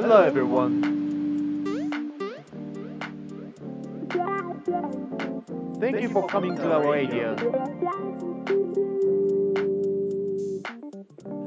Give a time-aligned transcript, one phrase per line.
[0.00, 0.80] Hello everyone.
[5.78, 7.36] Thank you for coming to our radio.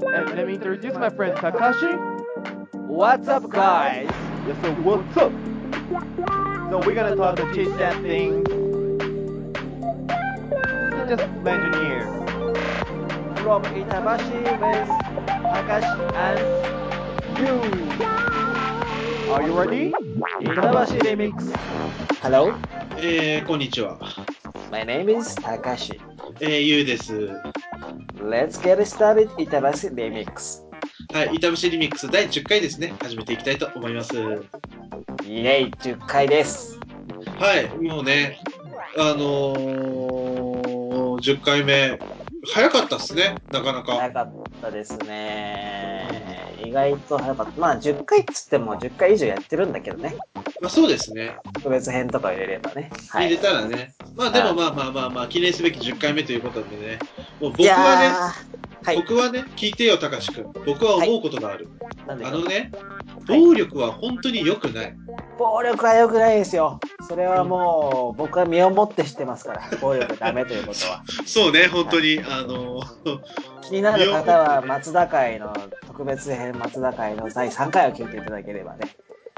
[0.05, 1.97] And let me introduce my friend Takashi.
[2.74, 4.07] What's up, guys?
[4.46, 5.32] Yes, so what's up?
[6.70, 8.46] So we're gonna talk the chit chat thing.
[10.92, 12.06] So just mention here.
[13.42, 14.89] From Itabashi with
[15.42, 16.39] Takashi and
[17.39, 18.13] You.
[19.33, 19.92] Are you ready?
[20.42, 21.33] Itabashi Remix.
[22.21, 22.54] Hello,
[22.97, 23.97] えー、こんにちは。
[24.69, 26.00] my name is Takashi.
[26.39, 27.15] えー、ゆうです。
[28.19, 30.61] Let's get started Itabashi Remix.
[31.14, 32.94] はい、板橋リミックス第10回ですね。
[33.02, 34.16] 始めていきたいと思います。
[34.16, 34.36] は
[35.23, 36.80] イェイ、10回です。
[37.59, 38.39] い、もうね、
[39.00, 41.97] あのー、10回目、
[42.53, 43.94] 早かったっすね、なかなか。
[43.94, 45.72] 早かったですね。
[46.73, 47.61] 意外と早かった。
[47.61, 50.16] まあ、10回っつっても10回以上やってるんだけどね。
[50.59, 51.35] まあそうですね。
[51.53, 52.89] 特別編とか入れればね。
[53.09, 53.38] は入れい。
[53.38, 53.93] たらね。
[54.15, 56.99] まあでもまあまあまあまあ、記念すべき10回目ということでね。
[57.39, 58.97] もう僕はね、ーはい。
[58.97, 60.52] 僕はね、聞いてよ、たかしくん。
[60.65, 61.69] 僕は思うことがある。
[62.07, 62.71] なんでしょうあのね、
[63.27, 64.95] 暴力は本当に良くない。
[65.37, 66.80] 暴力は良くないですよ。
[67.07, 69.77] それはもう、僕は身をもって知ってますから。
[69.79, 71.03] 暴力ダメということは。
[71.25, 73.19] そうね、本当に、あのー、
[73.61, 75.53] 気になる方は、松田会の
[75.87, 78.95] 特別編松田会の第3回を聞いていただければね。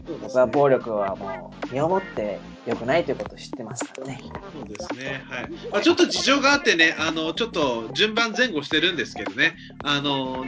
[0.08, 4.20] 僕は暴力はもう、身をもって良くないということを知ってますからね。
[4.54, 5.24] そうですね。
[5.28, 5.50] はい。
[5.72, 10.46] まあ、ちょっと事情があってね、あの、ちょっと順番前後してるんですけどね、あの、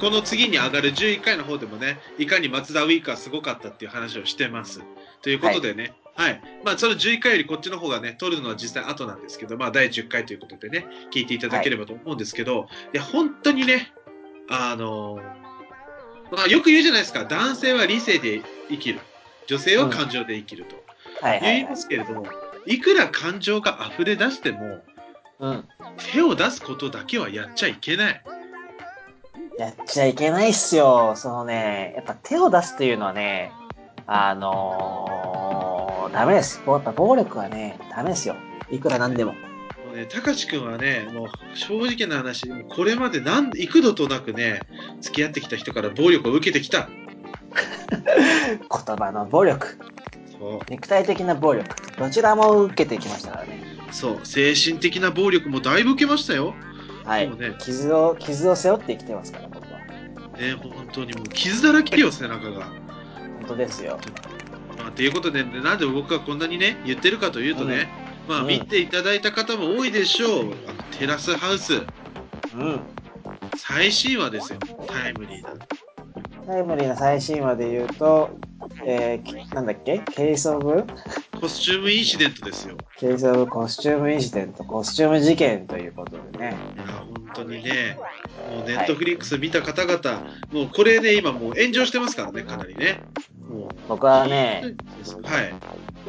[0.00, 4.82] この次に上がる11回の方でもね、いかに松田ウィークはすごかったっていう話をしてます。
[5.22, 6.40] ということでね、はい。
[6.64, 13.92] まあ、その11回よりこっちの方がね、撮るのは実際後なんですけど、まあ、第10回ということでね、聞いていただければと思うんですけど、い、や、本当にね、
[14.48, 15.20] あの、
[16.30, 19.00] まあ、よく言うじゃないですか、男性は理性で生きる。
[19.46, 20.76] 女性は感情で生きると。
[21.20, 21.76] はいはい、はい言いま。
[21.76, 22.26] すけれども、
[22.66, 24.80] いくら感情が溢れ出しても、
[25.40, 25.68] うん。
[26.12, 28.22] 手を出すことだけはやっちゃいけない。
[29.58, 31.14] やっちゃいけないっすよ。
[31.16, 33.52] そのね、やっぱ手を出すというのはね、
[34.06, 36.62] あのー、ダメです。
[36.66, 38.36] やっぱ暴力はね、ダメですよ。
[38.70, 39.34] いくらなんでも。
[39.94, 44.60] ね、たかしくんはね、もう正直な話、これまで何幾度となくね、
[45.00, 46.88] 付き合ってきた人から暴力を受けてきた。
[47.96, 49.78] 言葉の暴力、
[50.32, 53.62] そう、肉体的な暴力、どちらも受けてきましたからね。
[53.92, 56.54] そう、精神的な暴力もだいぶ受けましたよ。
[57.04, 57.54] はいね。
[57.60, 59.78] 傷を、傷を背負って生きてますから、僕は。
[59.78, 62.64] ね、本当にもう傷だらけよ、背中が。
[62.64, 64.00] 本当ですよ。
[64.76, 67.88] まあ、ということで、ね、なんで僕がこんなにね、言ってるかというとね、
[68.28, 70.54] まあ、うん見ていただいた方も多いでしょう。
[70.98, 72.80] テラスハウス、うん。
[73.56, 74.58] 最新話ですよ。
[74.86, 75.50] タイムリーな。
[76.46, 78.30] タイムリーな最新話で言うと、
[78.84, 79.98] えー、なんだっけ？
[79.98, 80.84] case of
[81.40, 82.76] costume incident ですよ。
[82.98, 86.56] case of costume incident、コスチューム事件ということでね。
[86.76, 87.98] いや、本当にね、
[88.50, 93.02] もうネットフリックス見た方々、もうこれね、今もう炎上してますからね、かなりね。
[93.48, 94.74] もう僕はね、
[95.22, 95.54] はい。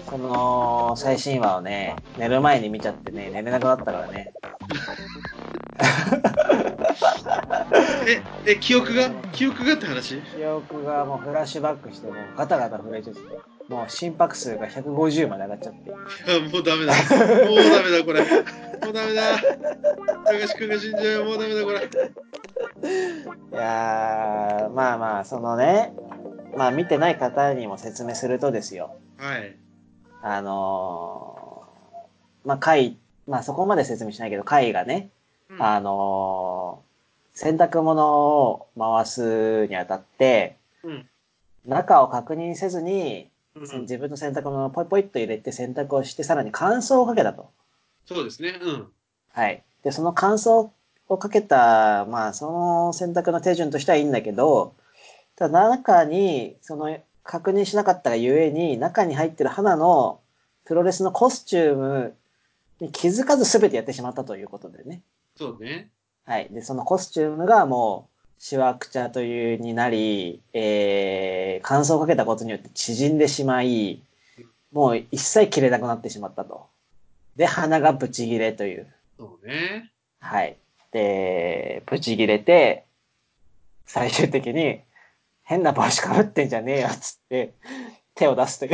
[0.06, 4.33] この最新話をね、寝る前に見ちゃってね、寝れなくなったからね。
[8.07, 9.09] え、え、記憶が？
[9.31, 10.22] 記憶がって話？
[10.22, 13.19] 記憶がもうフラッシュバックして、もうガタガタ震えちゃって、
[13.67, 15.89] もう心拍数が150まで上がっちゃって。
[15.89, 15.97] いや、
[16.39, 16.94] もうダメだ。
[16.94, 18.22] もうダメだ、これ。
[18.22, 18.27] も
[18.91, 19.38] うダメだ。
[20.25, 21.25] 高橋くんが死んじゃうよ。
[21.25, 21.77] もうダメだ、これ。
[21.77, 21.81] い
[23.56, 25.94] やー、まあまあ、そのね、
[26.56, 28.97] まあ見てない方にも説明するとですよ。
[29.17, 29.57] はい。
[30.28, 32.97] あのー、まあ、会、
[33.28, 35.09] まあそこまで説明しないけど、会がね、
[35.59, 36.86] あのー
[37.38, 41.06] 洗濯物を回すにあたって、うん
[41.68, 47.52] 中を確認せずに、うん自分の洗濯物をポイポイっと入れて洗濯をして、さらに乾燥をかけたと。
[48.07, 48.59] そうですね。
[48.59, 48.88] うん。
[49.31, 49.63] はい。
[49.84, 50.69] で、その乾燥
[51.07, 54.74] をかけた、まあ、その洗濯の手順としてはいいんだけど、
[55.36, 60.19] ただ中に、その、確認しなかったがゆえに、中に入ってる花の
[60.63, 62.16] プロレスのコスチューム
[62.80, 65.01] に気づかず全てやってしまったということでね。
[65.36, 65.89] そうね。
[66.25, 66.48] はい。
[66.51, 74.01] で、そのコスチュームがもう、シワクチャというになり、えー、乾燥をかけたことによって縮んでしまい、
[74.71, 76.68] もう一切切れなくなってしまったと。
[77.36, 78.88] で、鼻がブチ切れという。
[79.18, 79.92] そうね。
[80.19, 80.57] はい。
[80.92, 82.86] で、ブチ切れて、
[83.86, 84.81] 最終的に、
[85.45, 87.53] 変な帽子かぶってんじゃねえよ、つって、
[88.15, 88.74] 手を出すという、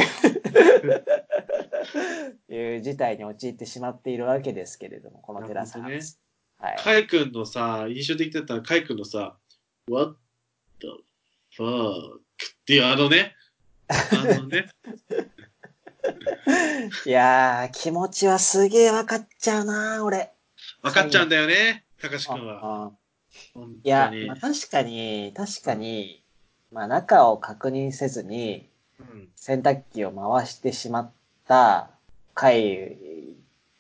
[2.53, 6.21] いう事態に陥ってしまっているわけですけれども、このテラスハウス。
[6.57, 6.77] はい。
[6.77, 9.37] カイ君のさ、印象的だったのはカイ君のさ、
[9.89, 10.15] What
[10.79, 10.87] the
[11.57, 12.19] fuck?
[12.19, 12.21] っ
[12.65, 13.35] ていうあのね、
[13.89, 13.95] あ
[14.39, 14.69] のね、
[17.05, 20.31] いやー、気持ちはすげえ分かっちゃうな、俺。
[20.81, 22.93] 分かっちゃうんだよね、高橋君は。
[23.83, 26.20] いや、まあ、確かに、確かに、
[26.71, 28.69] まあ、中を確認せずに、
[28.99, 31.11] うん洗濯機を回してしまっ
[31.47, 31.89] た
[32.35, 32.95] 回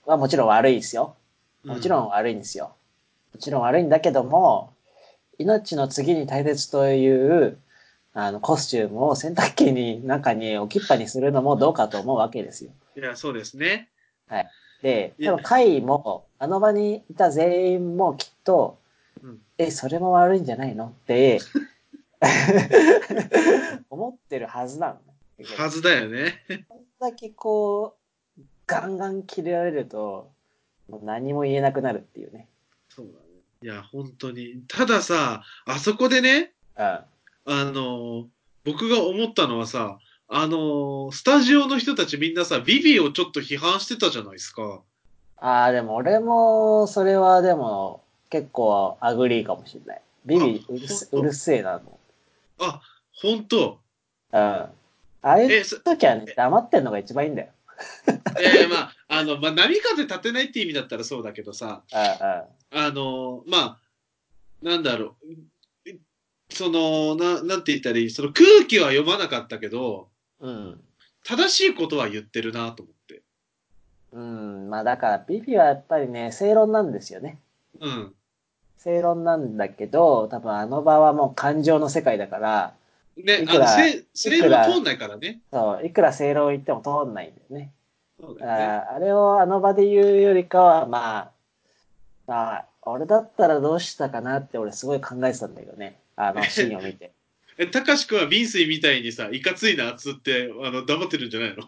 [0.05, 1.15] はもちろん悪いですよ。
[1.63, 2.73] もちろん悪いんですよ。
[3.33, 4.73] もちろん悪いんだけども、
[5.37, 7.59] 命の次に大切という、
[8.13, 12.71] あの、コスチュームを洗濯機に、中に置きっぱにするのもどうかと思うわけですよ。
[12.97, 13.89] いや、そうですね。
[14.81, 18.79] で、いや多分会も、あの場にいた全員もきっと、
[19.23, 21.39] うんえ、それも悪いんじゃないのって、
[23.89, 24.99] 思ってるはずなのね。
[25.57, 26.43] はずだよね。
[26.69, 27.97] こんだけこ
[28.37, 30.31] う、ガンガン切れられると、
[30.87, 32.47] もう何も言えなくなるっていうね。
[32.89, 33.17] そうだね。
[33.63, 34.61] いや、本当に。
[34.67, 36.83] たださ、あそこでね、うん。
[36.83, 37.05] あ
[37.45, 38.27] の、
[38.63, 39.97] 僕が思ったのはさ、
[40.27, 44.81] あの、スタジオの人たちみんなさ、ビビをちょっと批判してたじゃないですか。
[45.37, 50.01] ああ、でも俺も、それはでも、結構 agree かもしれない。
[50.25, 50.65] ビビ
[51.11, 51.99] うるせえなの。
[52.61, 52.81] あ、
[53.21, 53.79] 本当
[54.31, 54.39] うん。
[54.39, 54.73] あ
[55.21, 57.49] あいう時はね、黙ってんのが一番いいんだよ。
[58.39, 61.83] いやいや、まあ、あの、まあ、波風立てないって意味だったらそうだけどさ。
[61.91, 63.79] あの、まあ、
[64.61, 65.15] なんだろ
[65.85, 65.91] う。
[66.49, 68.09] その、な、なんて言ったらいい？
[68.09, 70.09] その空気は読まなかったけど、
[70.39, 70.81] うん。
[71.23, 73.21] 正しいことは言ってるなと思って。
[74.11, 74.69] うん。
[74.69, 77.39] まあだから、ビビはやっぱりね、正論なんですよね。
[77.79, 78.13] うん。
[78.83, 82.73] 正論なんだけど、多分あの場はもう感情の世界だから、
[83.15, 85.39] ねい、くらあの、せ、正論通んないからね。
[85.51, 87.71] そう、いくら正論言っても通んないんだよね。
[88.19, 88.63] あそうだよね。
[88.95, 91.31] あれをあの場で言うよりかは、まあ、
[92.25, 95.99] まあ、俺だったらどうしたかなって俺すごい考えてたんだけどね。
[96.15, 97.11] あの シーンを見て。
[97.59, 101.63] え、たかしくんはビンスイみたいにさ、いかついなっつって、あの、黙ってるんじゃないの？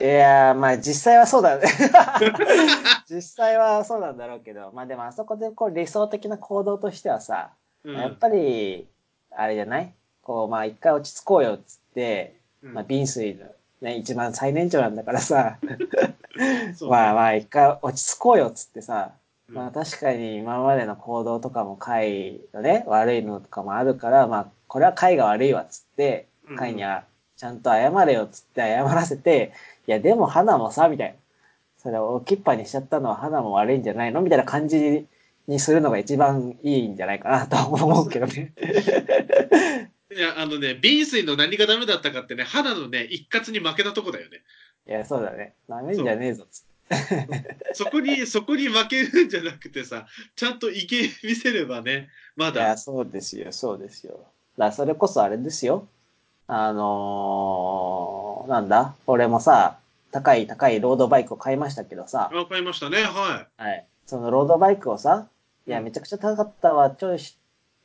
[0.00, 1.66] いやー、まあ実際はそうだね。
[3.08, 7.50] 実際はそうなんだろうけど、まあでもあそこでこう理想的な行動としてはさ、
[7.84, 7.96] うん。
[7.96, 8.86] やっぱり、
[9.36, 9.92] あれじゃない？
[10.22, 12.74] こう、まあ一回落ち着こうよっつって、うん。
[12.74, 13.46] まあ、ビンスイの、
[13.82, 15.58] ね、一番最年長なんだからさ、
[16.88, 19.12] まあまあ一回落ち着こうよっつってさ、
[19.48, 19.54] うん。
[19.54, 27.04] まあ確かに今までの行動とかも会のね、悪いのとかもあるから、まあこれは会が悪いわっつってうん、会には
[27.36, 29.52] ちゃんと謝れよっつって謝らせて、
[29.86, 31.14] いやでも花もさ、みたいな。
[31.84, 34.22] それを置きっぱにしちゃったのは花も悪いんじゃないの？
[34.22, 35.06] みたいな感じ
[35.46, 38.54] にするのが一番いいんじゃないかな と思うけどね。
[40.10, 44.42] いや、あのね、ビンスイの何がダメだったかってね、肌のね、一括に負けたとこだよね。
[44.88, 45.54] いや、そうだね。
[45.68, 47.74] ダメんじゃねえぞっつって。
[47.74, 52.76] そこに、そこに負けるんじゃなくてさ、ちゃんと意見見せればね、まいや、だ。
[52.78, 54.20] そうですよ、そうですよ。
[54.56, 55.88] だそれこそあれですよ。
[56.46, 58.94] あのー、なんだ？
[59.06, 59.78] 俺もさ、
[60.14, 63.84] 高い高いロードバイクを買いましたけどさ、わかりましたね、ははい。
[64.06, 65.26] そのロードバイクをさ、
[65.66, 67.36] いや、めちゃくちゃ高かったわ、ちょいし、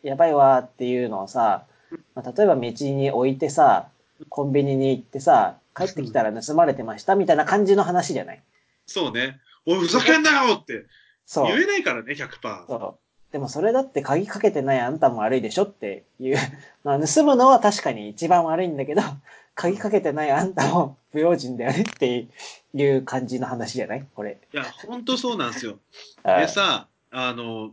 [0.03, 1.65] やばいわっていうのをさ、
[2.13, 3.87] まあ、例えば道に置いてさ、
[4.29, 8.39] コンビニに行ってさ、帰ってきたら盗まれてましたみたいな感じの話じゃないい？
[8.85, 9.39] そうね。
[9.65, 10.85] おい、ふざけんなよって
[11.25, 11.47] そう。
[11.47, 12.67] 言えないからね、100%。
[12.67, 12.99] そう。
[13.31, 16.37] でもそれだって鍵かけてないあんたも悪いでしょっていう。
[16.83, 19.01] まあ盗むのは確かに一番悪いんだけど、
[19.55, 22.27] 鍵かけてないあんたも不用心だよねって
[22.73, 24.05] いう感じの話じゃない？
[24.15, 24.39] これ。
[24.53, 25.77] いや、ほんとそうなんですよ。
[26.23, 27.71] あ でさ、あの、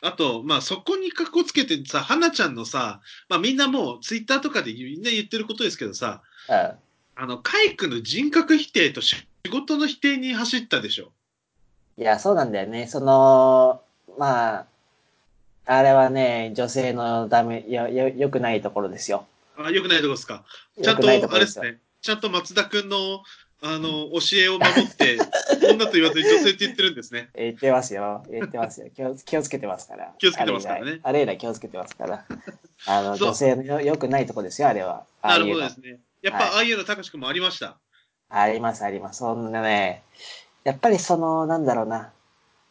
[0.00, 6.74] あと、まあ、そこに格好つけてさ、花ちゃんのさ、まあ、みんなもう、ツイッターとかでみんな言ってることですけどさ、あ
[7.16, 9.16] あの、カイ君の人格否定と仕
[9.50, 11.10] 事の否定に走ったでしょ。
[11.96, 12.86] いや、そうなんだよね。
[12.86, 13.82] その、
[14.16, 14.66] まあ、
[15.70, 19.26] あれはね、女性のダメ、よ、よ、良くないところですよ。
[19.54, 20.42] あ、よくないとこですか。
[20.82, 21.12] ちゃんと、とあ。
[21.12, 21.78] れですね。
[22.00, 23.22] ちゃんと松田君の、
[23.60, 25.18] あの、教えを守って、
[25.70, 27.28] 女と言わずに女性って言ってるんですね。
[27.36, 28.24] 言ってますよ。
[28.30, 28.88] 言ってますよ。
[28.96, 30.14] 気を気をつけてますから。
[30.18, 32.24] 気をつけてますからねあれ以来気をつけてますから。
[32.86, 35.04] あの、女性のよ良くないとこですよ、あれは。
[35.20, 36.00] あなあいうのるほどですね。
[36.22, 37.76] やっぱ、はいああいうの、高志君もありました。
[38.30, 39.18] あります、あります。
[39.18, 40.02] そんなね、
[40.64, 42.12] やっぱりその、なんだろうな、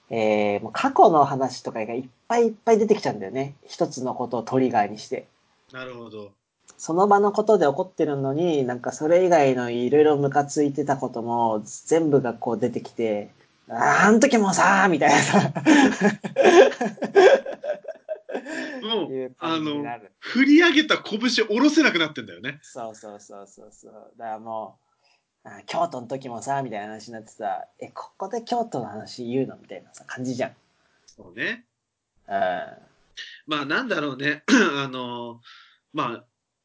[0.10, 3.56] えー、もう過去の話とかがいっぱいいっぱい出てきちゃうんだよね。
[3.68, 5.28] 一つのことをトリガーにして。
[5.74, 6.32] なるほど。
[6.78, 13.32] その場のことで起こってるのに、なんかそれ以外のいろいろムカついてたことも全部がこう出てきて、
[13.70, 15.54] あーあの時もさーみたいなさ、
[18.84, 19.84] もう、あの。
[20.20, 22.60] 振り上げた拳下ろせなくなってんだよね。
[22.62, 23.94] そうそうそうそうそう。
[24.18, 24.87] だからもう、
[25.48, 29.56] あ京都の時もさ、みたいな話になってさ、え、ここで京都の話言うの？
[29.56, 30.52] みたいなさ、感じじゃん。
[31.06, 31.64] そうね。
[32.28, 32.34] うん。
[33.48, 35.40] まあなんだろうね、 あの、
[35.94, 36.24] ま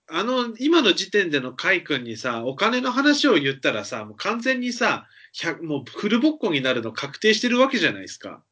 [0.08, 8.42] あ、あの、今の時点でのカイ君にさ、お金の話を言ったらさ、もう完全にさ、100もうフルボッコになるの確定してるわけじゃないですか。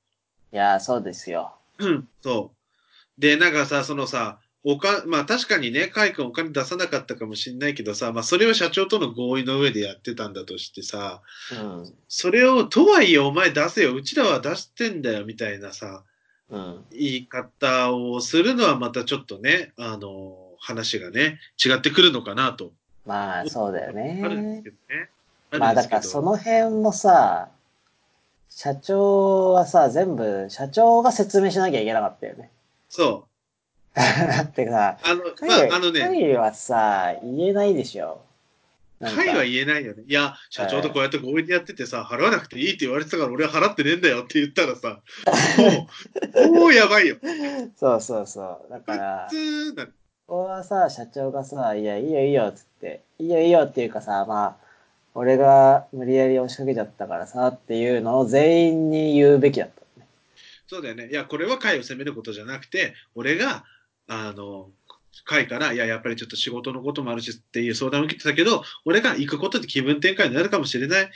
[0.52, 1.54] いやー、そうですよ。
[1.78, 2.52] うん、そ
[3.18, 3.20] う。
[3.20, 11.92] で、なんかさ、そのさ、おか、まあ確かにね、カイ君お金出さなかったかもしれないけどさ、まあそれを社長との合意の上でやってたんだとしてさ、うん。
[12.08, 16.02] それを、とはいえお前出せよ、うちらは出してんだよ、みたいなさ、
[16.50, 16.84] うん。
[16.90, 22.72] 言い方をするのはまたちょっとね、あの、話がね、違ってくるのかなと。
[23.06, 24.62] まあ、そうだよあるんですね。
[24.62, 25.08] けどね。
[25.58, 27.48] まあ、だからその辺もさ、
[28.50, 32.50] 社長はさ、全部、社長が説明しなきゃいけなかったよね。
[32.88, 33.29] そう。
[33.94, 38.22] だってさ、あの、会まあ、あのね、会はさ、言えないでしょ。
[39.00, 40.02] 会は言えないよね。
[40.06, 45.00] いや、社長とこうやって合意でやっててさ、払わなくていいって言われてたから俺は払ってねえんだよって言ったらさ、
[45.58, 47.16] もう、もうやばいよ。
[47.76, 48.70] そうそうそう。
[48.70, 49.92] だから普、通なこ
[50.26, 54.56] こはさ、社長がさ、いや、いいよいいよっつって、いいよいいよっていうかさ、まあ、
[55.14, 59.80] 俺が無理やり押しかけちゃったからさっていうのを全員に言うべきだった。
[60.68, 61.08] そうだよね。
[61.08, 63.64] いや、これは会を責めることじゃなくて、俺が、
[64.12, 64.70] あの、
[65.24, 71.10] 会から、いや、やっぱりちょっと仕事のこともあるしっていう相談を受けてたけど、俺が行くことで気分転換になるかもしれない、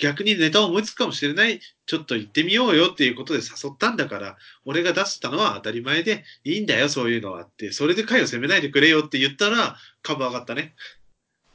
[0.00, 10.74] 逆にネタを思いつくかもしれない、ちょっと行ってみようよっていうことで誘ったんだから、俺が出したのは当たり前で、いいんだよ、そういうのはって、それで会を責めないでくれよって言ったら、株上がったね。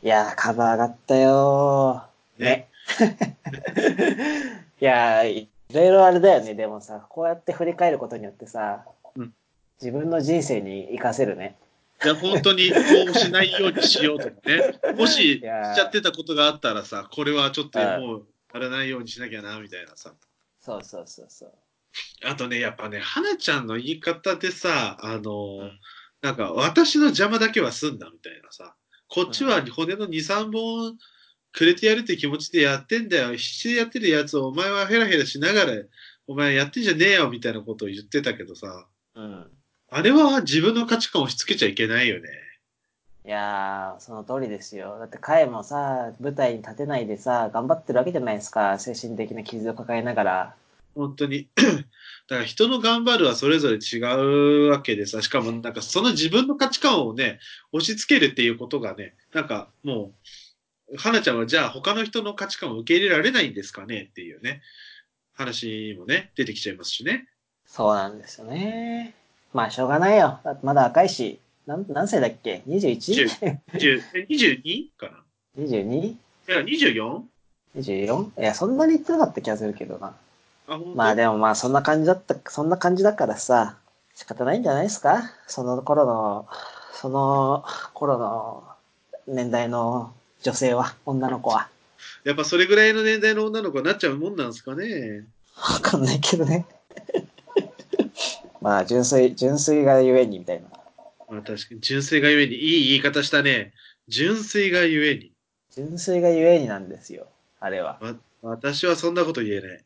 [0.04, 2.44] いやー、株上がったよー。
[2.44, 2.68] ね。
[4.80, 6.54] いやー、いろいろあれだよね。
[6.54, 8.95] でもさ、こうやって振り返ることによってさ、うん
[9.82, 11.58] 自分の人生に活かせるね。
[12.04, 12.78] いや、本当にこ
[13.10, 14.80] うしないようにしようとかね。
[14.98, 20.14] もし、しちゃってたことがあったらさ、これはちょっとうんもう、やらないようにしなきゃな、みたいなさ。
[20.60, 21.54] そうそうそうそう。
[22.24, 25.80] あとね、やっぱね、花ちゃんの言い方でさ、あの、うん
[26.22, 28.76] なんか、私の邪魔だけは済んだみたいなさ、
[29.08, 30.98] こっちは骨の2、3本
[31.52, 33.36] くれてやるって気持ちでやってんだよ。
[33.36, 35.84] 必死でやってるやつをお前はヘラヘラしながら、
[36.26, 39.52] お前やってんじゃねえよみたいなことを言ってたけどさ、うん。
[39.96, 42.28] あれは自分の価値観を押し付けちゃいけないよね。
[43.26, 45.00] いやー、その通りですよ。
[45.00, 48.78] だって、彼もさ、舞台に立てないでさ、頑張ってるわけじゃないですか。
[48.78, 50.56] 精神的な傷を抱えながら。
[50.96, 51.48] 本当に。
[52.28, 54.00] だから人の頑張るはそれぞれ違
[54.68, 57.40] うわけでさ、しかもなんかその自分の価値観をね、
[57.72, 60.12] 押し付けるっていうことがね、なんかも
[60.94, 64.62] う、花ちゃんはじゃあ他の人の価値観を受け入れられないんですかねっていうね、
[65.32, 67.30] 話もね、出てきちゃいますしね。
[67.66, 69.16] そうなんですよね。
[69.56, 70.40] まあ、しょうがないよ。
[70.44, 71.40] だってまだ若いし。
[71.66, 73.60] なん何歳だっけ ?21?22?
[73.72, 74.88] 10え 22?
[74.98, 76.08] かな？22?
[76.08, 77.22] いや、24?
[77.78, 78.42] 24?
[78.42, 80.14] いや、そんなに言ってなかった気がするけどな。
[80.68, 83.78] あ、まあでもまあ、そんな感じだった、そんな感じだからさ、
[84.14, 85.24] 仕方ないんじゃないですか？
[85.48, 86.48] その頃の、
[86.94, 88.64] その頃の
[89.26, 91.70] 年代の女性は、女の子は。
[92.26, 95.24] やっぱそれぐらいの年代の女の子になっちゃうもんなんですかね？
[95.56, 96.66] わかんないけどね。
[98.66, 100.68] まあ、純粋、純粋がゆえにみたいな。
[101.30, 103.74] まあ確かに、純粋がゆえに、いい言い方したね。
[104.08, 105.32] 純粋がゆえに。
[105.76, 107.28] 純粋がゆえになんですよ。
[107.60, 108.00] あれは。
[108.42, 109.84] 私はそんなこと言えない。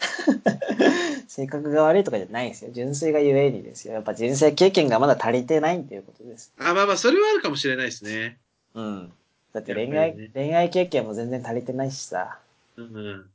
[1.28, 2.70] 性格が悪いとかじゃないですよ。
[2.72, 3.92] 純粋がゆえにですよ。
[3.92, 6.54] やっぱ人生経験がまだ足りてないっていうことです。
[6.56, 8.38] あ、まあまあ、それはあるかもしれないですね。
[8.72, 9.12] うん。
[9.52, 12.38] だって恋愛、ね恋愛経験も全然足りてないしさ。
[12.78, 13.30] うん。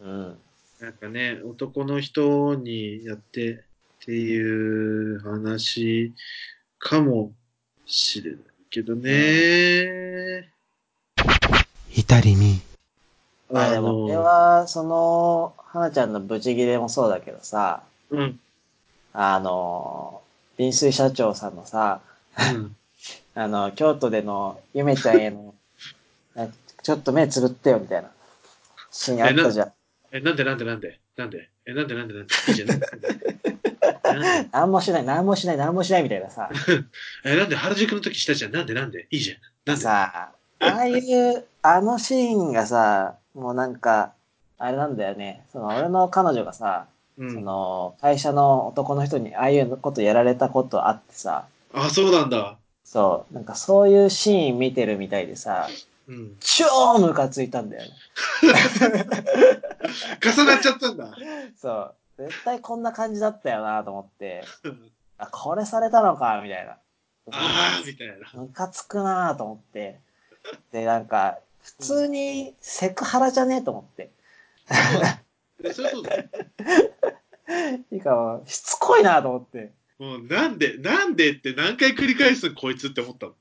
[0.00, 0.38] うん。
[0.80, 3.64] なんかね、男の人にやって
[4.10, 6.12] っていう話
[6.80, 7.30] かも
[7.86, 10.50] しれないけどね。
[11.90, 12.60] 左耳。
[13.52, 18.40] まあでも、俺は、その、花ちゃんのブチギレもそうだけどさ、うん。
[19.12, 20.22] あの、
[20.58, 22.00] 臨水社長さんのさ、
[22.36, 22.76] うん。
[23.36, 25.54] あの、京都でのゆめちゃんへの、
[26.34, 26.48] あ
[26.82, 28.10] ちょっと目つぶってよみたいな
[28.90, 29.72] シーンあったじゃん。
[30.10, 30.98] え、なんでなんでなんで？
[31.20, 31.48] なんで？
[31.66, 32.34] え、なんでなんでなんで？
[32.48, 32.68] いいじゃん。
[32.68, 34.48] なんでなんで？
[34.50, 36.50] なんもしない、なんもしない、なんもしないみたいなさ、
[37.24, 38.52] え、なんで原宿の時したじゃん。
[38.52, 39.06] なんでなんで？
[39.10, 39.38] いいじゃん。
[39.66, 39.82] なんで？
[39.82, 44.12] さ、ああいう、あのシーンがさ、もうなんか、
[44.58, 45.44] あれなんだよね。
[45.52, 46.86] その、俺の彼女がさ、
[47.18, 52.56] うんその、会社の男の人にああいうことやられたことあってさ、あ、そうなんだ。
[52.84, 55.68] そう、なんかそういうシーン見てるみたいでさ、
[56.10, 56.36] うん。
[56.40, 57.90] 超ムカついたんだよね。
[60.22, 61.14] 重なっちゃったんだ。
[61.56, 61.94] そう。
[62.18, 64.44] 絶対こんな感じだったよなと思って、
[65.18, 66.72] あ、これされたのか、みたいな。
[66.72, 68.14] ああ、みたいな。
[68.34, 70.00] ムカつくなと思って。
[70.72, 74.10] で、なんか、普通にセクハラじゃねえと思って。
[75.62, 76.24] えそれそうだよ。
[77.92, 79.70] いいかも、しつこいなと思って。
[79.98, 83.34] もうなんで、なんでって何回繰り返すんこいつって思ったの？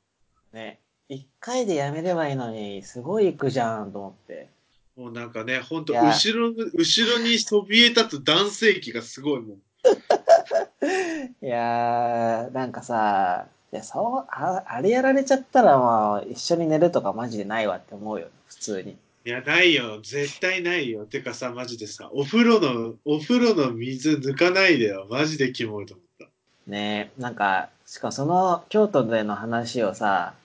[0.53, 0.79] ね。
[1.10, 4.48] 一回でやめればいいのに、すごい行くじゃんと思って。
[4.96, 9.58] もうなんかね、ほんと、後ろの、後ろにそびえ立つ男性器がすごいもん。
[11.42, 18.96] いやー、なんかさ、いや、そう、ああれやられちゃったらもう一緒に寝るとかマジでないわって思うよ、普通に。
[19.25, 20.00] いや、ないよ。
[20.01, 21.06] 絶対ないよ。
[21.06, 25.08] てかさ、マジでさ、お風呂の、お風呂の水抜かないでよ。
[25.10, 26.28] マジでキモいと思った。
[26.68, 30.38] ねなんか、しかもその京都での話をさん、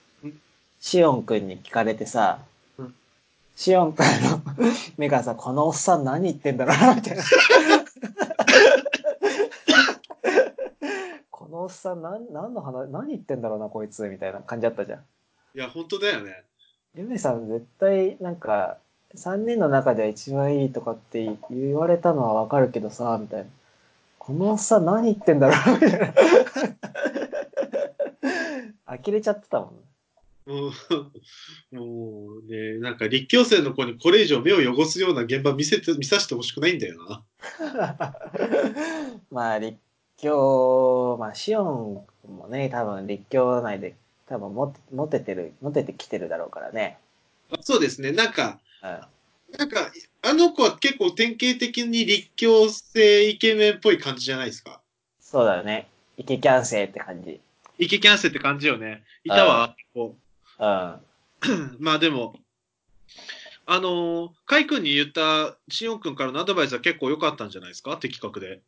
[0.85, 2.37] シオンくんに聞かれてさ
[2.77, 2.93] うん、
[3.55, 4.39] シオンくんの
[4.97, 7.23] 目がさ、このおっさん何言ってんだろうな、みたいな。
[11.31, 14.99] このおっさん何、何の話、何言ってんだろうな、こいつ、みたいな感じだったじゃん。
[15.55, 16.43] いや、本当だよね。
[16.93, 18.77] ゆめさん絶対なんか
[19.15, 23.47] 3人の中では一番いいとかって言われたのはわかるけどさ、みたいな。
[24.19, 26.13] このおっさん何言ってんだろうみたいな。
[29.03, 29.85] 呆れちゃってたもん。
[30.45, 37.23] もう、もうね、なんか立教生の子にこれ以上目を汚すような現場見せて、見させてほしくないんだよな。
[39.31, 39.77] まあ立
[40.17, 43.95] 教、まあシオンもね、多分立教内で
[44.27, 46.97] 多分モテモテてる、モテてきてるだろうからね。
[47.51, 48.11] あそうですね。
[48.11, 49.57] なんか、うん。
[49.57, 54.81] なんか、あの子は結構典型的に立教生イケメンっぽい感じじゃないですか。
[55.19, 55.87] そうだよね。
[56.17, 57.39] イケキャンセイって感じ。
[57.77, 59.03] イケキャンセルって感じよね。
[59.23, 60.24] いたわ、こう
[60.63, 60.67] ん。
[60.67, 61.01] う。
[61.79, 62.35] まあでも、
[63.65, 67.97] あのー、カイ君に言ったシオン君からのアドバイスは結構良かったんじゃないですか？
[67.97, 68.61] 的確で。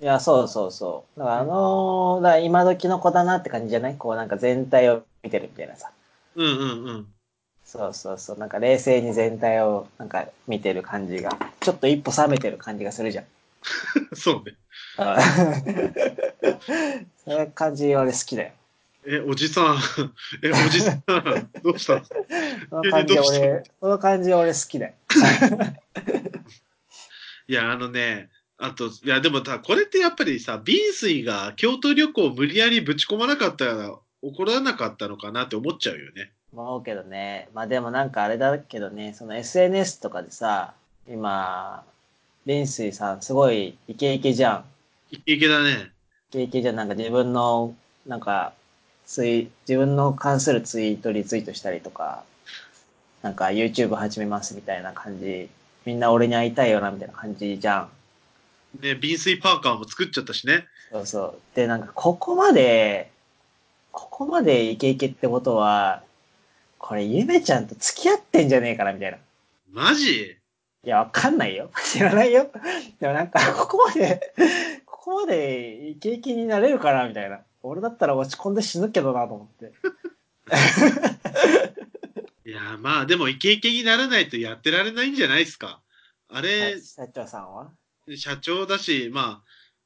[0.00, 1.18] いや、そうそうそう。
[1.18, 3.96] だからあのーだから今時の子だなって感じじゃない？
[3.96, 5.90] こうなんか全体を見てるみたいなさ。
[6.34, 7.06] うんうんうん。
[7.64, 8.38] そうそうそう。
[8.38, 11.30] なんか冷静に全体をなんか見てる感じが。
[11.60, 13.24] ちょっと一歩冷めてる感じがするじゃん。
[14.16, 14.56] そうね。
[17.24, 18.52] そういう感じ俺好きだよ。
[19.06, 19.78] え、おじさん。
[20.42, 21.02] え、おじさん。
[21.62, 21.94] どうした？
[21.94, 22.04] の
[22.68, 23.38] その感じどうした？
[23.40, 24.94] 俺、その感じ俺好きだよ。
[27.48, 36.30] いや、あのね、あと、いや、でもさ、これってやっぱりさ、ビンスイが京都旅行を無理やりぶち込まなかったら、怒らなかったのかなって思っちゃうよね。
[36.52, 37.48] 思うけどね。
[37.54, 40.74] まあでもなんかあれだけどね、その SNS とかでさ、
[41.08, 41.84] 今、
[42.44, 44.64] 林水さんすごいイケイケじゃん。
[45.10, 45.90] イケイケだね。
[46.30, 46.76] イケイケじゃん。
[46.76, 47.74] なんか自分の、
[48.06, 48.52] なんか、
[49.10, 52.22] ツイ、自分の関するツイートリツイートしたりとか、
[53.22, 55.48] なんか YouTube 始めますみたいな感じ。
[55.84, 57.88] みんな俺に会いたいよなみたいな感じじゃ
[58.78, 58.80] ん。
[58.80, 60.64] ね、ビンスイパーカーも作っちゃったしね。
[60.92, 61.38] そうそう。
[61.56, 63.10] で、なんかここまで、
[63.90, 66.04] ここまでイケイケってことは、
[66.78, 69.18] これゆめちゃんと付き合ってんじゃねえかなみたいな。
[69.72, 70.36] マジ？
[70.84, 71.72] いや、わかんないよ。
[71.84, 72.48] 知らないよ。
[73.00, 74.32] でもなんか、ここまで、
[74.86, 77.40] ここまでイケイケになれるかなみたいな。
[77.62, 79.72] 俺だったら落ち込んで死ぬけどなと思って。
[82.48, 85.80] いや、まあ、でもイケイケにならないとやってられないんじゃないですか。
[86.28, 87.70] あれ、社長さんは？
[88.16, 89.42] 社長だし、ま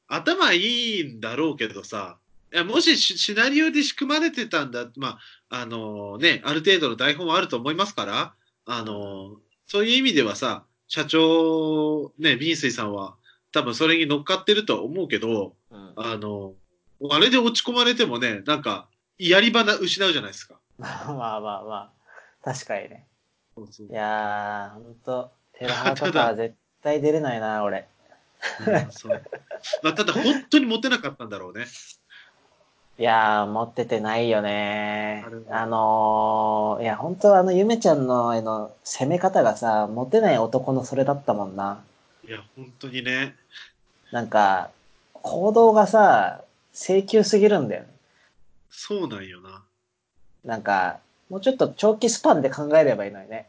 [0.07, 2.17] あ、頭いいんだろうけどさ、
[2.53, 8.33] いやもしシシナリオで仕組まれてたんだ、まあ、あのね、ある程度の台本はあると思いますから、
[8.65, 13.15] あのそういう意味ではさ、社長、ね、ビンスイさんは
[13.51, 15.93] 多分それに乗っかってるとは思うけど、うん。
[15.95, 16.53] あの
[17.11, 20.55] あれで落ち込まれてもね、なんか、やり場な失うじゃないですか。
[20.77, 21.91] まあまあまあまあ。
[22.43, 23.07] 確かにね。
[23.55, 27.87] そうそういやー、ほんと、テラハとかは 絶対出れないな、俺。
[28.67, 29.21] うんそう
[29.81, 31.65] まあ、ただ本当にモテなかったんだろうね。
[32.97, 41.83] いやー、持っててないよねあのー、いや、本当あの、ゆめちゃんの、あの、攻め方がさ、モテない男のそれだったもんな。
[42.25, 43.35] いや、本当にね。
[44.11, 44.69] なんか、
[45.13, 46.44] 行動がさ、
[46.75, 47.87] 請求すぎるんだよね。
[48.69, 49.63] そうなんよな。
[50.43, 53.47] なんか、もうちょっと長期スパンで考えればいいのにね。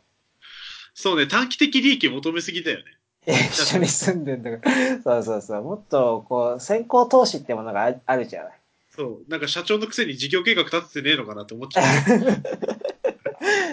[0.95, 2.85] そうね、短期的利益求めすぎだよね。
[3.27, 5.03] 一緒に住んでんだから。
[5.03, 5.63] そうそうそう。
[5.63, 8.53] もっと、こう、先行投資ってものがああるじゃない。
[8.91, 9.31] そう。
[9.31, 11.85] なんか社長のくせに事業計画立ててねえのかなって思っちゃう。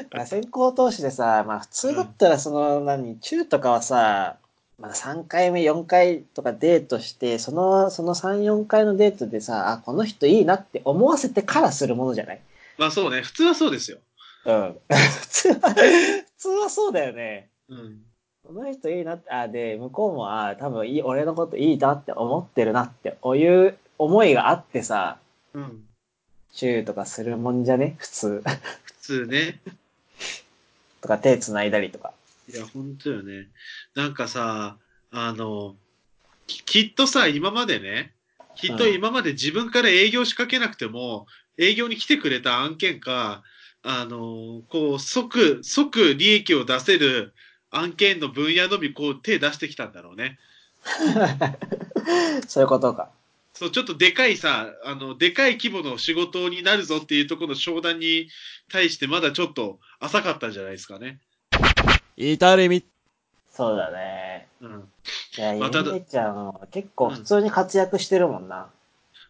[0.11, 4.37] まあ先行投資でさ、まあ普通だったらその、何、中とかはさ、
[4.83, 12.41] まあ3回目、4回とかデートして、その、その3、4回のデートでさ、あ、この人いいなって思わせてからするものじゃない？
[12.77, 13.99] まあそうね、普通はそうですよ。
[14.45, 14.77] うん。
[14.91, 17.47] 普通は、普通はそうだよね。
[17.69, 18.01] うん。
[18.45, 25.17] この人いいなって、あ、で、向こうも、あ、多分いい、俺のこといいなって思ってるなって、いう思いがあってさ、
[25.53, 25.85] うん。
[26.51, 27.95] チューとかするもんじゃね？
[27.99, 28.43] 普通。
[28.83, 29.61] 普通ね。
[30.99, 32.11] とか手繋いだりとか。
[32.49, 33.47] いや、本当よね。
[33.95, 34.77] なんかさ、
[35.11, 35.75] あの、
[36.47, 38.13] ききっとさ、今までね、
[38.55, 41.25] きっと今まで自分から営業仕掛けなくても、
[41.57, 43.43] 営業に来てくれた案件か、
[43.83, 47.33] あの、こう、即、即利益を出せる
[47.69, 50.39] 案件の分野のみ、こう、手出してきたんだろうね。
[52.47, 53.09] そういうことか。
[53.53, 58.29] そう、ちょっとでかいさ、あの、でかい規模の仕事になるぞっていうところの商談に
[58.69, 61.19] 対してまだちょっと浅かったんじゃないですかね。
[62.17, 62.85] 至れみ。
[63.51, 64.47] そうだね。
[64.61, 64.89] うん。
[65.37, 68.67] いや、ゆまあただめちゃんは結構普通に活躍してるもんな。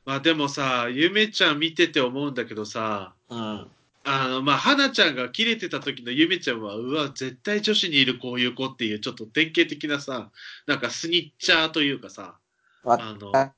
[0.05, 3.67] まあでもさ、ゆめちゃん見てて思うんだけどさ、うん。
[4.05, 10.29] あの、まあ、花ちゃんが切れてた時のゆめちゃんは、うわ、絶対女子にいるこういう子っていう、ちょっと典型的なさ、
[10.67, 12.35] なんかスニッチャーというかさ、
[12.83, 13.53] わあの、か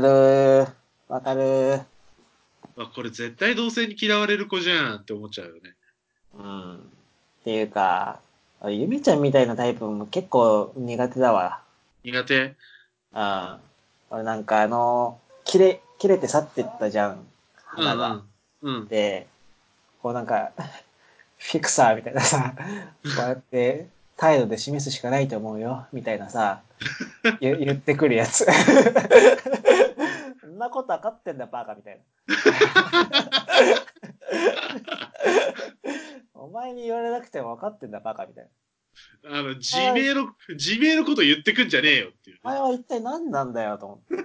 [0.00, 0.66] る
[1.08, 1.82] わかる
[2.76, 5.74] まあ、これ絶対同性に嫌われる子じゃんって思っちゃうよね。
[6.34, 6.76] うん。
[6.76, 6.80] っ
[7.44, 8.20] ていうか、
[8.66, 11.62] ゆめちゃんみたいなタイプも結構苦手だわ。
[12.02, 12.56] 苦手？
[13.14, 13.56] うん。
[14.10, 17.26] 俺なんかあの、切れ、切れて去ってったじゃん
[17.66, 18.22] 花が。
[18.62, 18.74] うん。
[18.76, 18.88] うん。
[18.88, 19.28] で、
[20.02, 20.52] こうなんか、
[21.38, 22.54] フィクサーみたいなさ、
[23.16, 26.64] こうやって態度で示すしかないと思うよ、みたいなさ、
[27.40, 28.44] 言言ってくるやつ。
[30.40, 32.02] そんなこと分かってんだ、バカみたいな。
[36.34, 38.50] お前に言われなくても分かってんだ、バカみたい
[39.22, 39.38] な。
[39.38, 44.16] あの、自明の、自明のこと言ってくんじゃねえよっていう、お前は一体何なんだよ、と思って。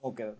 [0.00, 0.34] 思うけど。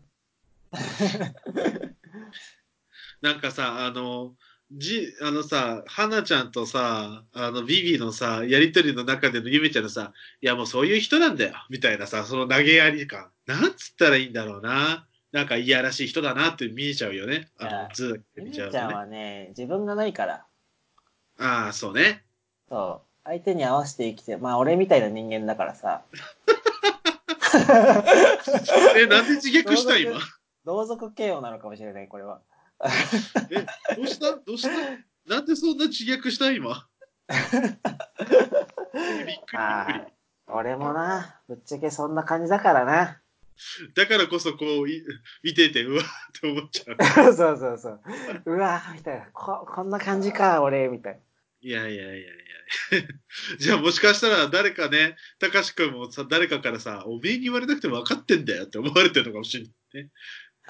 [3.21, 4.37] なんかさ、あの、
[4.73, 13.31] じ、あのさ、花ちゃんとさ、あの、ビビのさ、やりとりの中でのゆめちゃんのさ、いやもうそういう人なんだよ、みたいなさ、その投げやり感。
[13.47, 15.07] なんつったらいいんだろうな。
[15.33, 17.49] なんかいやらしい人だなって見えちゃうよね。
[17.59, 18.99] あの、図だけゆめ見ちゃうちゃんとね。
[19.01, 20.47] はね、自分がないから。
[21.39, 22.25] ああ、そうね。
[22.69, 23.07] そう。
[23.25, 26.03] 相手に合わせて生きて、まあ俺みたいな人間だからさ。
[28.97, 30.21] え、なんで自虐した今？
[30.65, 32.41] 同族嫌悪なのかもしれない、これは。
[33.51, 33.67] え、
[33.97, 34.37] どうした？
[34.37, 34.71] どうした？
[35.35, 36.51] なんでそんな自虐した？
[36.51, 36.87] 今
[37.29, 39.59] びっくりびっくり
[40.47, 43.21] 俺もな、ぶっちゃけそんな感じだからな。
[43.95, 45.05] だからこそこう、い
[45.45, 46.97] 見てて、うわって思っちゃう。
[47.37, 48.01] そうそうそう。
[48.47, 49.27] うわみたいな。
[49.33, 51.21] こ、こんな感じか、俺、みたい
[51.61, 52.27] いやいやいやいや。
[53.61, 60.11] じゃあもしかしたら誰かね、たかしくんもさ、誰かからさ、おめえに言われなくても分かってんだよって思われてるのかもしれないね。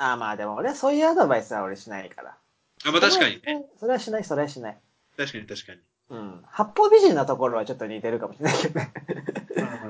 [0.00, 0.10] な。
[0.10, 2.36] ああ、まあでも俺はそういうアドバイスは俺しないから。
[2.84, 3.66] あ、まあ確かにね。
[3.78, 4.78] それはしない、それはしない。
[5.16, 5.80] 確かに確かに。
[6.10, 6.40] うん。
[6.46, 8.92] 八方美人なところはちょっと似てるかもしれないけどね。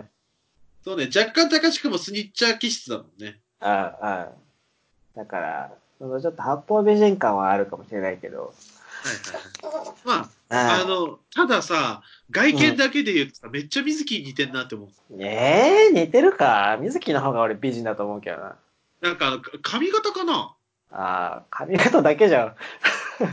[0.83, 3.39] そうね、若干たかしくんもスニッチャー気質だもんね。
[3.61, 4.33] ああ、ああ。
[5.15, 8.55] だから、そのちょっと八方美人感はあるかもしれないけど。
[9.03, 9.95] はいはいはい。
[10.05, 10.15] ま
[10.49, 14.89] あ、ああの、たださ、外見だけで言うとさ、めっちゃ水木に似てんなって思う。
[15.23, 18.57] ええ似てるか水木の方が俺美人だと思うけどな。
[19.01, 20.55] なんか髪型かな？
[20.91, 22.57] ああ、髪型だけじゃん。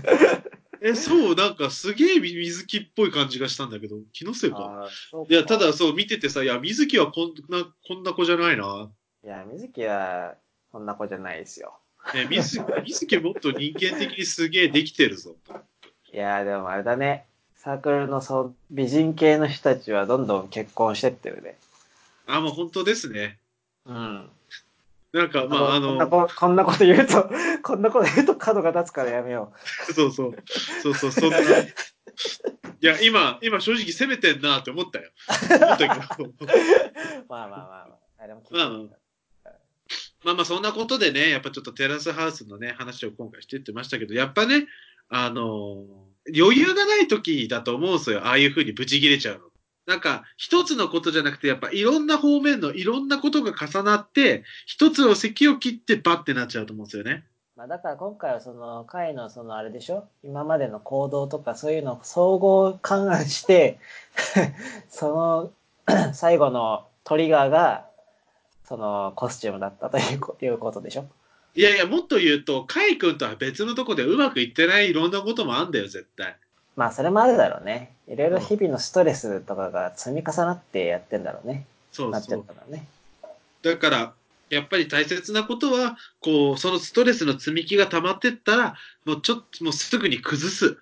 [0.79, 4.91] え、そう、なんかすげえ水木っぽい感じがしたんだけど、気のせいか。
[5.27, 8.89] いや、ただそう見ててさ、いや、水木はこんな、こんな子じゃないな。
[9.23, 10.35] いや、水木は、
[10.71, 11.79] そんな子じゃないですよ。
[12.13, 15.35] ね、水木、水木もっと人間的にすげえできてるぞ。
[16.13, 17.25] いや、でもあれだね。
[17.55, 21.57] サークルのそう美人系の人たちはどんどん結婚してってるね。
[22.27, 23.39] あ、もう本当ですね。
[23.85, 24.29] うん。
[25.17, 27.29] なんか、まあ、あこんなの、ここんなこと言うと、
[27.63, 29.53] こんなこと言うと角が立つからやめよ
[29.93, 30.35] そうそう、
[30.83, 31.37] そうそう、そんな。
[31.39, 31.43] い
[32.81, 35.11] や、今、今正直攻めてんなって思ったよ。
[35.29, 36.29] 思ったけど。
[36.29, 36.33] う。
[37.27, 37.97] まあまあまあまあ。
[38.35, 38.79] もまあま
[40.23, 44.67] まあまあそんなことでね、やっぱちょっとテラスハウスのね、話を今回してってましたけど、やっぱね、
[45.09, 45.85] あの
[46.35, 48.25] 余裕がない時だと思うんですよ。
[48.25, 49.46] ああいう風にブチ切れちゃうの。
[49.87, 57.23] なんか、一つのことじゃなくて、やっぱいろんな方面のいろんなことが重なって、一つの席を切ってバッてなっちゃうと思うんですよね。
[57.55, 60.07] まあだから今回はその会のそのあれでしょ？
[60.23, 63.79] 今までの行動とかそういうのを総合勘案して、
[64.89, 65.51] そ
[65.87, 67.87] の 最後のトリガーが
[68.65, 71.07] そのコスチュームだったというこいうことでしょ？
[71.55, 76.37] いやいや、もっと言うと、カイ君とは別のとこでうまくいってないいろんなこともあんだよ、絶対。
[76.77, 77.91] まあそれもあるだろうね。
[78.07, 81.65] いろいろ日々のストレスとかが積み重なってやってんだろうね。
[81.91, 82.43] そうそうなっちゃっ。
[82.43, 82.87] たんだね。
[83.63, 84.13] だから、
[84.49, 90.77] やっぱり大切なことは、こう、そのストレスの積み木が溜まってったら、もうちょっと、もうすぐに崩す。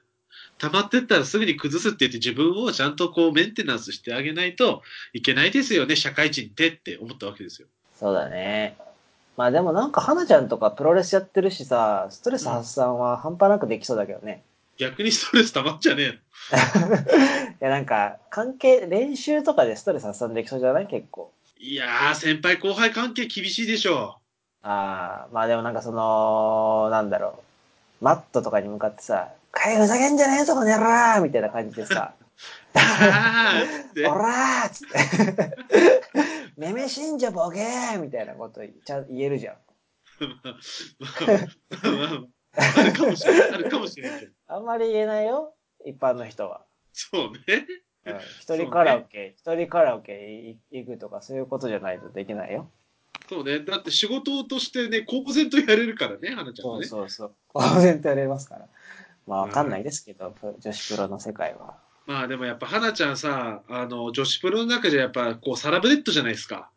[0.58, 7.68] 溜まってったらすぐに崩すって言って自分をちゃんとこうメンテナンスしてあげないといけないですよね、社会人ってって思ったわけですよ。
[8.00, 8.78] そうだね。
[9.38, 14.44] まあでもなんか花ちゃんとかプロレスやってるしさ、ストレス発散は半端なくできそうだけどね。
[14.78, 16.14] 逆にストレス溜まっちゃねえの？
[17.52, 20.88] いやなんか関係、練習とかでストレス発散できそうじゃない？
[20.88, 21.32] 結構。
[21.58, 24.20] いやー、先輩後輩関係厳しいでしょ
[24.62, 27.44] ああ、まあでもなんかその、なんだろ
[28.02, 28.04] う。
[28.04, 32.14] マットとかに向かってさ、かいふざけんじゃねえぞ、この野郎みたいな感じでさ、
[32.76, 35.56] あー おらーっつって、
[36.58, 39.56] めめしんじゃボケーみたいなことちゃん言えるじゃん。
[41.84, 42.26] あ
[42.84, 43.52] るかもしれない。
[43.52, 44.32] あるかもしれんけど。
[44.48, 45.54] あんまり言えないよ、
[45.86, 46.66] 一般の人は。
[46.94, 47.40] そうね。
[48.06, 52.70] うん 一人カラオケ、一人カラオケ行くとかそういうことじゃないとできないよ。
[53.28, 53.60] そうね。
[53.60, 56.86] だって仕事としてね、公然とやれるからね、花ちゃんそうはね。
[56.86, 57.36] そうそう。
[57.48, 58.68] 公然とやれますから。
[59.26, 61.78] まあわかんないですけど、プ女子プロの世界は。
[62.06, 66.70] まあでもやっぱ花ちゃんさ、あの、女子プロの中じゃやっぱこうサラブレッドじゃないですか。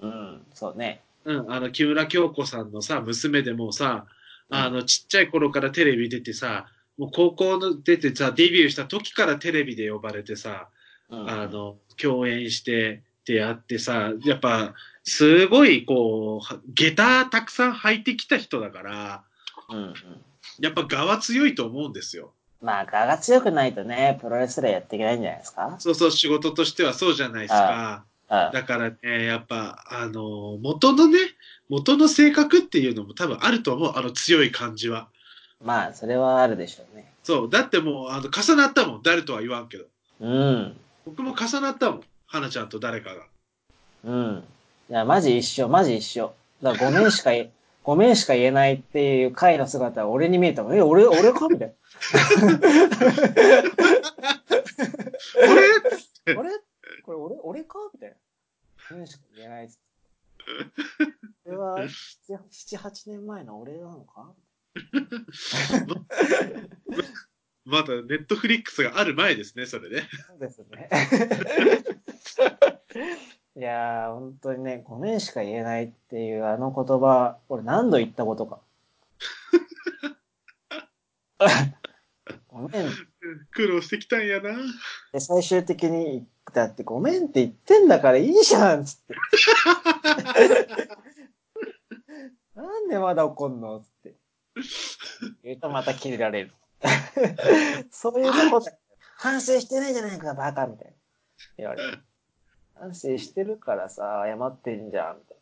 [0.00, 1.02] うん、そうね。
[1.24, 4.06] うん、あの、木村京子さんのさ、娘でもさ、
[4.50, 10.68] あの、ちっちゃい頃からテレビ出てさ、もう高校の出てさ、デビューした時からテレビで呼ばれてさ、
[11.10, 19.24] うん、あの、共演して、ってあってさ、やっぱ、すごい、こう、下駄たくさん履いてきた人だから、
[19.68, 19.94] うんうん。
[20.60, 22.32] やっぱ我は強いと思うんですよ。
[22.62, 25.76] まあ、我が強くないとね、プロレスラーやっていけないんじゃないですか？
[25.78, 28.06] そうそう、仕事としてはそうじゃないですか。
[28.30, 28.50] うん。
[28.52, 31.18] だからね、やっぱ、あの、元のね、
[31.68, 35.08] 元の性格っていうのも多分あると思う、あの強い感じは。
[35.62, 37.12] まあ、それはあるでしょうね。
[37.24, 39.84] そう、だってもう、あの、重なったもん、誰とは言わんけど。
[40.20, 40.76] うん。
[41.06, 43.22] 僕も重なったもん、花ちゃんと誰かが。
[44.04, 44.44] うん。
[44.90, 46.32] いや、マジ一緒、マジ一緒。
[46.62, 47.30] だからごめんしか
[47.82, 50.74] ごめんしか言えないっていう回の姿は俺に見えたもん。
[50.74, 51.48] え、俺、俺か？
[51.48, 51.74] みたいな。
[56.38, 56.50] あれ
[57.08, 57.78] これ俺、俺か？
[57.94, 58.16] みたいな。
[58.90, 59.80] ごめんしか言えないっつって。
[61.44, 61.88] これは、7、
[62.76, 64.34] 8年前の俺なのか？
[67.64, 70.06] まだネットフリックスがある前ですね、それね。
[70.26, 70.90] そうですね。
[73.56, 78.60] いやー、本当にね、ごめんしか言えないっていうあの言葉、俺何度言ったことか。
[82.48, 83.07] ごめん。
[83.52, 84.50] 苦労してきたんやな。
[85.12, 89.14] で、最終的に、だってごめんって言ってんだからいいじゃんっつって。
[92.54, 94.14] なんでまだ怒んのつって。
[95.44, 96.52] 言うとまた切れられる。
[97.90, 98.64] そういうとこ。
[99.16, 100.92] 反省してないじゃないか、バカみたいな。
[101.58, 101.98] 言われる。
[102.74, 105.38] 反省してるからさ、謝ってんじゃん、みたい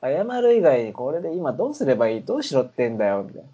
[0.00, 0.26] な。
[0.26, 2.24] 謝る以外にこれで今どうすればいい？
[2.24, 3.48] どうしろってんだよ、みたいな。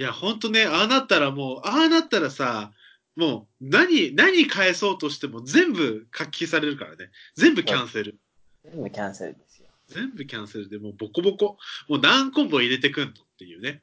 [0.00, 2.72] いや、ほんとね、ああなったらもう、ああなったらさ、
[3.16, 7.10] もう、何、何返そうとしても全部書き消されるからね。
[7.36, 8.18] 全部キャンセル。
[8.64, 9.68] 全部キャンセルですよ。
[9.88, 11.58] 全部キャンセルでもうボコボコ。
[11.86, 13.82] もう何コンボ入れてくんのっていうね。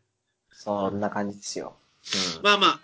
[0.52, 1.78] そんな感じですよ。
[2.38, 2.80] うんまあまあ、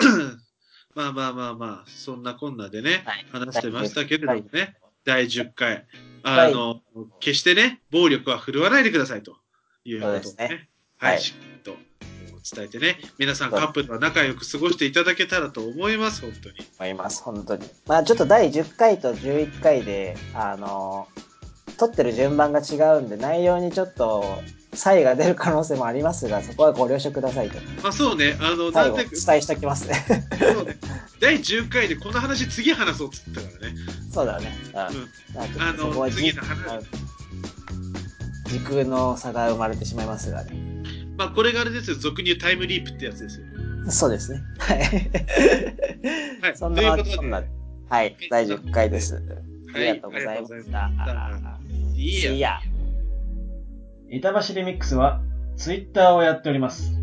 [0.94, 5.72] まあまあまあまあ、そんなこんなでね、はい話してましたけれどもね、第10回。
[5.72, 5.88] はい
[6.22, 6.84] あの、
[7.20, 9.40] 決してね、暴力は振るわないでくださいと
[9.86, 10.70] いうことですね
[11.00, 11.53] はい、はい
[12.44, 16.56] 伝えてね、皆さんカップルは仲良く過ごしていただけたらと思います、本当に。
[16.80, 17.68] 思います、本当に。
[17.88, 21.08] まあちょっと第10回と11回で、あの、
[21.78, 24.42] 撮ってる順番が違うんで、内容にちょっと
[24.74, 27.60] 差異が出る可能性もありますが、そこはご了承くださいと。
[27.82, 30.06] まあそうね、あの、なんで、伝えしておきますね。
[30.40, 30.78] そうね、
[31.20, 33.76] 第10回でこの話次話そうっつったからね。
[34.12, 34.54] そうだね。
[34.72, 34.78] うん。
[34.78, 34.90] あ
[35.60, 37.14] あの次の話うん
[38.54, 40.73] 時空の差が生まれてしまいますがね。
[41.18, 43.46] まあこれがあれですよ、俗に言うタイムリープってやつですよ。
[43.90, 44.42] そうですね。
[44.60, 44.80] はい。
[46.42, 47.44] はい、そんなそんな、
[47.90, 49.16] はい、第10回です。
[49.16, 51.60] あはいりがとうございました。
[51.96, 52.60] いいや
[54.10, 55.22] 板橋リミックスは
[55.58, 56.94] ツイッターをやっております。